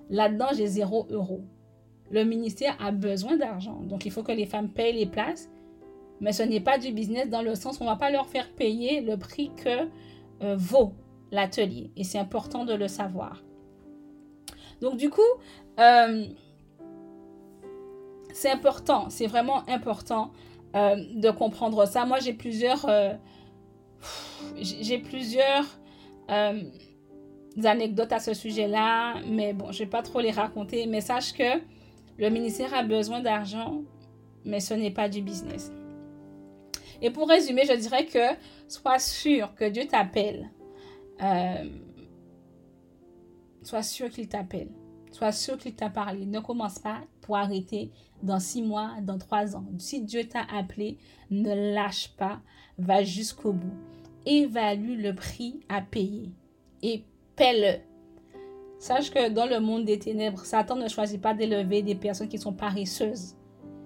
[0.09, 1.41] Là-dedans, j'ai 0 euros.
[2.09, 3.81] Le ministère a besoin d'argent.
[3.83, 5.49] Donc, il faut que les femmes payent les places.
[6.21, 8.27] Mais ce n'est pas du business dans le sens où on ne va pas leur
[8.27, 9.87] faire payer le prix que
[10.41, 10.93] euh, vaut
[11.31, 11.91] l'atelier.
[11.95, 13.43] Et c'est important de le savoir.
[14.81, 15.21] Donc du coup,
[15.79, 16.25] euh,
[18.33, 20.31] c'est important, c'est vraiment important
[20.75, 22.05] euh, de comprendre ça.
[22.05, 23.13] Moi, j'ai plusieurs, euh,
[24.55, 25.65] j'ai plusieurs
[27.63, 30.85] anecdotes à ce sujet-là, mais bon, je vais pas trop les raconter.
[30.85, 31.59] Mais sache que
[32.17, 33.81] le ministère a besoin d'argent,
[34.45, 35.71] mais ce n'est pas du business.
[37.01, 38.35] Et pour résumer, je dirais que
[38.67, 40.49] sois sûr que Dieu t'appelle
[43.63, 44.69] sois sûr qu'il t'appelle.
[45.11, 46.25] Sois sûr qu'il t'a parlé.
[46.25, 47.91] Ne commence pas pour arrêter
[48.21, 49.65] dans six mois, dans trois ans.
[49.77, 50.97] Si Dieu t'a appelé,
[51.31, 52.39] ne lâche pas,
[52.77, 53.73] va jusqu'au bout.
[54.25, 56.31] Évalue le prix à payer
[56.83, 57.03] et
[57.35, 57.79] paie-le.
[58.79, 62.37] Sache que dans le monde des ténèbres, Satan ne choisit pas d'élever des personnes qui
[62.37, 63.35] sont paresseuses.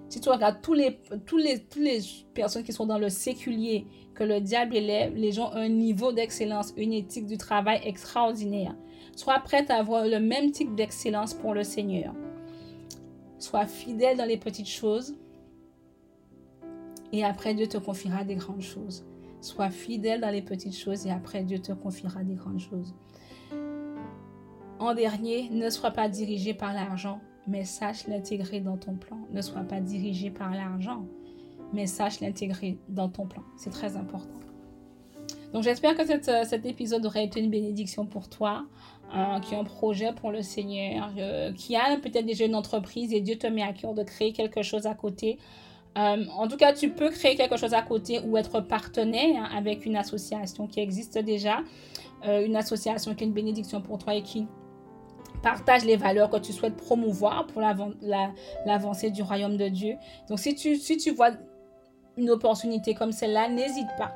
[0.09, 1.99] Si tu regardes tous les, tous les, toutes les
[2.35, 6.11] personnes qui sont dans le séculier, que le diable élève, les gens ont un niveau
[6.11, 8.75] d'excellence, une éthique du travail extraordinaire.
[9.15, 12.13] Sois prête à avoir le même type d'excellence pour le Seigneur.
[13.37, 15.15] Sois fidèle dans les petites choses.
[17.11, 19.05] Et après, Dieu te confiera des grandes choses.
[19.41, 22.95] Sois fidèle dans les petites choses et après, Dieu te confiera des grandes choses.
[24.79, 29.19] En dernier, ne sois pas dirigé par l'argent, mais sache l'intégrer dans ton plan.
[29.31, 31.05] Ne sois pas dirigé par l'argent,
[31.71, 33.43] mais sache l'intégrer dans ton plan.
[33.57, 34.39] C'est très important.
[35.53, 38.65] Donc j'espère que euh, cet épisode aurait été une bénédiction pour toi,
[39.15, 43.13] euh, qui a un projet pour le Seigneur, euh, qui a peut-être déjà une entreprise
[43.13, 45.37] et Dieu te met à cœur de créer quelque chose à côté.
[45.95, 49.95] en tout cas, tu peux créer quelque chose à côté ou être partenaire avec une
[49.95, 51.59] association qui existe déjà,
[52.23, 54.47] une association qui est une bénédiction pour toi et qui
[55.43, 57.61] partage les valeurs que tu souhaites promouvoir pour
[58.65, 59.95] l'avancée du royaume de Dieu.
[60.29, 61.33] Donc si tu vois
[62.17, 64.13] une opportunité comme celle-là, n'hésite pas.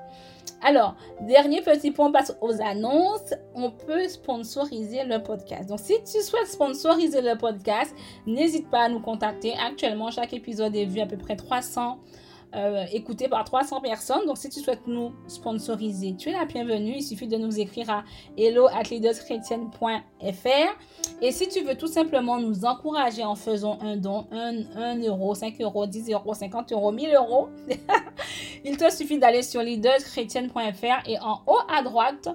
[0.62, 3.34] Alors, dernier petit point, on passe aux annonces.
[3.56, 5.70] On peut sponsoriser le podcast.
[5.70, 7.94] Donc, si tu souhaites sponsoriser le podcast,
[8.26, 9.54] n'hésite pas à nous contacter.
[9.66, 12.00] Actuellement, chaque épisode est vu à peu près 300
[12.56, 14.26] euh, écouté par 300 personnes.
[14.26, 16.94] Donc, si tu souhaites nous sponsoriser, tu es la bienvenue.
[16.98, 18.04] Il suffit de nous écrire à
[18.38, 21.22] hello.leaderschrétienne.fr.
[21.22, 25.62] Et si tu veux tout simplement nous encourager en faisant un don, 1, euro, 5
[25.62, 27.50] euros, 10 euros, 50 euros, 1000 euros,
[28.66, 32.30] il te suffit d'aller sur leaderschrétienne.fr et en haut à droite,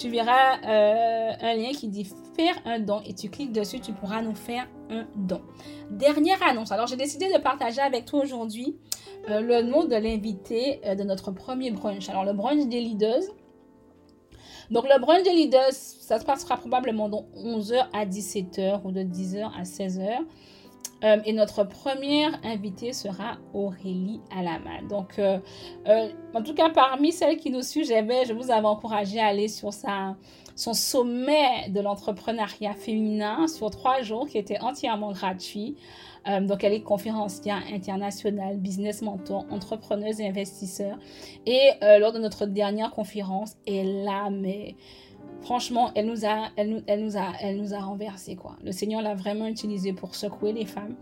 [0.00, 3.92] tu verras euh, un lien qui dit faire un don et tu cliques dessus, tu
[3.92, 5.42] pourras nous faire un don.
[5.90, 6.72] Dernière annonce.
[6.72, 8.78] Alors, j'ai décidé de partager avec toi aujourd'hui
[9.28, 12.08] euh, le nom de l'invité euh, de notre premier brunch.
[12.08, 13.22] Alors, le brunch des leaders.
[14.70, 19.02] Donc, le brunch des leaders, ça se passera probablement de 11h à 17h ou de
[19.02, 20.20] 10h à 16h.
[21.02, 24.82] Euh, et notre première invitée sera Aurélie Alama.
[24.88, 25.20] Donc,
[26.34, 29.72] en tout cas, parmi celles qui nous suivent, je vous avais encouragé à aller sur
[29.72, 30.16] sa,
[30.60, 35.76] son sommet de l'entrepreneuriat féminin sur trois jours qui était entièrement gratuit.
[36.28, 40.98] Euh, donc, elle est conférencière internationale, business mentor, entrepreneuse et investisseur.
[41.46, 44.76] Et euh, lors de notre dernière conférence, elle a, mais
[45.42, 48.56] franchement, elle nous a, elle renversé quoi.
[48.64, 50.96] Le Seigneur l'a vraiment utilisé pour secouer les femmes.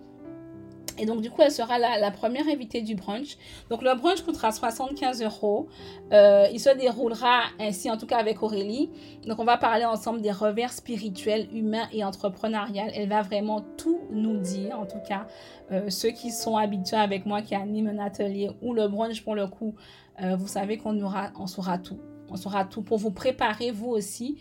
[0.99, 3.37] Et donc, du coup, elle sera la, première invitée du brunch.
[3.71, 5.69] Donc, le brunch coûtera 75 euros.
[6.13, 8.91] Euh, il se déroulera ainsi, en tout cas avec Aurélie.
[9.27, 12.91] Donc, on va parler ensemble des revers spirituels, humains et entrepreneuriales.
[12.95, 15.27] Elle va vraiment tout nous dire, en tout cas,
[15.71, 19.37] euh, ceux qui sont habitués avec moi, qui animent un atelier ou le brunch pour
[19.37, 19.75] le coup,
[20.21, 22.01] euh, vous savez qu'on aura, on saura tout.
[22.31, 24.39] On saura tout pour vous préparer, vous aussi,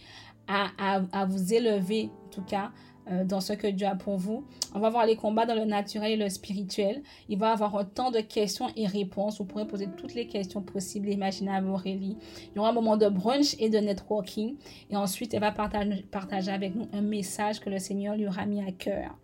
[0.47, 2.71] à, vous élever, en tout cas,
[3.09, 4.45] euh, dans ce que Dieu a pour vous.
[4.73, 7.03] On va voir les combats dans le naturel et le spirituel.
[7.29, 9.39] Il va y avoir temps de questions et réponses.
[9.39, 12.17] Vous pourrez poser toutes les questions possibles et imaginables à Aurélie.
[12.51, 14.55] Il y aura un moment de brunch et de networking.
[14.89, 18.45] Et ensuite, elle va partager, partager avec nous un message que le Seigneur lui aura
[18.45, 19.15] mis à cœur.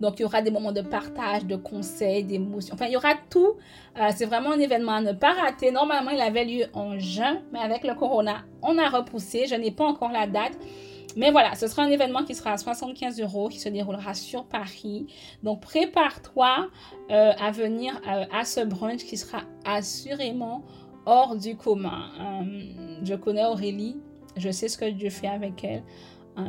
[0.00, 2.74] Donc, il y aura des moments de partage, de conseils, d'émotions.
[2.74, 3.54] Enfin, il y aura tout.
[3.98, 5.70] Euh, c'est vraiment un événement à ne pas rater.
[5.70, 9.46] Normalement, il avait lieu en juin, mais avec le corona, on a repoussé.
[9.46, 10.58] Je n'ai pas encore la date.
[11.16, 14.44] Mais voilà, ce sera un événement qui sera à 75 euros, qui se déroulera sur
[14.44, 15.06] Paris.
[15.42, 16.68] Donc prépare-toi
[17.10, 20.64] euh, à venir euh, à ce brunch qui sera assurément
[21.06, 22.10] hors du commun.
[23.02, 23.96] Je connais Aurélie,
[24.36, 25.82] je sais ce que Dieu fait avec elle.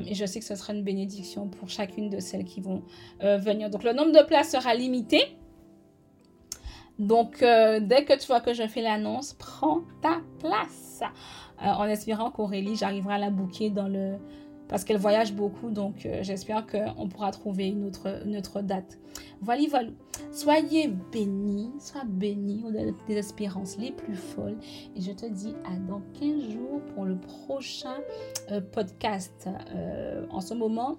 [0.05, 2.83] Et je sais que ce sera une bénédiction pour chacune de celles qui vont
[3.19, 3.69] venir.
[3.69, 5.37] Donc le nombre de places sera limité.
[6.97, 11.03] Donc dès que tu vois que je fais l'annonce, prends ta place.
[11.61, 14.17] en espérant qu'Aurélie, j'arriverai à la bouquer dans le,
[14.67, 18.97] parce qu'elle voyage beaucoup, donc euh, j'espère qu'on pourra trouver une autre, date.
[19.41, 19.89] Voilà, voilà.
[20.31, 22.63] Soyez bénis, sois bénis
[23.07, 24.57] des espérances les plus folles.
[24.95, 27.97] Et je te dis à dans 15 jours pour le prochain
[28.51, 29.47] euh, podcast.
[29.75, 30.97] Euh, en ce moment,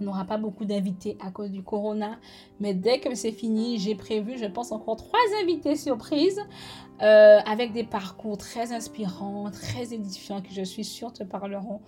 [0.00, 2.18] n'aura pas beaucoup d'invités à cause du corona.
[2.60, 6.40] Mais dès que c'est fini, j'ai prévu, je pense, encore trois invités surprises
[7.02, 11.80] euh, avec des parcours très inspirants, très édifiants que je suis sûre te parleront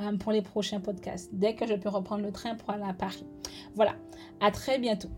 [0.00, 1.30] euh, pour les prochains podcasts.
[1.32, 3.26] Dès que je peux reprendre le train pour aller à Paris.
[3.74, 3.94] Voilà.
[4.40, 5.10] À très bientôt.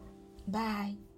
[0.47, 1.10] Bye.